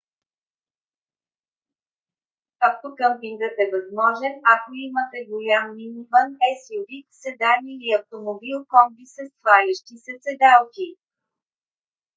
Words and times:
автокъмпингът 2.67 3.55
е 3.65 3.71
възможен 3.73 4.35
ако 4.55 4.69
имате 4.87 5.17
голям 5.31 5.67
миниван 5.77 6.29
suv 6.61 6.89
седан 7.19 7.61
или 7.73 7.97
автомобил 7.99 8.57
комби 8.71 9.05
със 9.15 9.29
свалящи 9.39 9.95
се 10.05 10.13
седалки 10.23 10.89